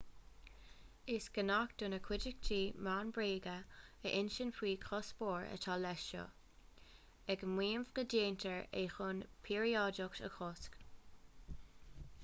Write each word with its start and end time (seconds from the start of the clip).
is 1.15 1.25
gnách 1.41 1.73
do 1.81 1.89
na 1.93 1.97
cuideachtaí 2.07 2.61
meán 2.87 3.11
bréaga 3.17 3.53
a 4.09 4.13
insint 4.21 4.57
faoin 4.61 4.79
gcuspóir 4.87 5.45
atá 5.57 5.75
leis 5.83 6.07
seo 6.07 6.23
ag 7.35 7.45
maíomh 7.53 7.93
go 8.01 8.07
ndéantar 8.09 8.67
é 8.85 8.89
chun 8.97 9.23
píoráideacht 9.51 10.27
a 10.31 10.33
chosc 10.41 10.83